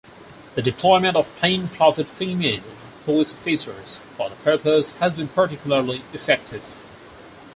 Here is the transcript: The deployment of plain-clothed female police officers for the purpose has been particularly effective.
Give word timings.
The 0.55 0.63
deployment 0.63 1.15
of 1.15 1.31
plain-clothed 1.35 2.07
female 2.07 2.63
police 3.05 3.33
officers 3.35 3.99
for 4.17 4.31
the 4.31 4.35
purpose 4.37 4.93
has 4.93 5.13
been 5.13 5.27
particularly 5.27 6.01
effective. 6.11 6.63